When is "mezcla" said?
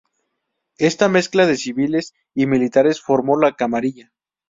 1.09-1.45